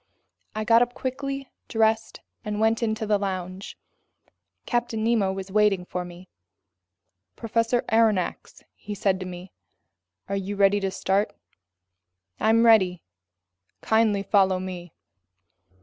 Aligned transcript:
I 0.55 0.63
got 0.63 0.81
up 0.81 0.95
quickly, 0.95 1.47
dressed, 1.67 2.21
and 2.43 2.59
went 2.59 2.81
into 2.81 3.05
the 3.05 3.19
lounge. 3.19 3.77
Captain 4.65 5.03
Nemo 5.03 5.31
was 5.31 5.51
waiting 5.51 5.85
for 5.85 6.03
me. 6.03 6.27
"Professor 7.35 7.83
Aronnax," 7.83 8.63
he 8.73 8.95
said 8.95 9.19
to 9.19 9.27
me, 9.27 9.51
"are 10.27 10.35
you 10.35 10.55
ready 10.55 10.79
to 10.79 10.89
start?" 10.89 11.35
"I'm 12.39 12.65
ready." 12.65 13.03
"Kindly 13.81 14.23
follow 14.23 14.57
me." 14.59 14.95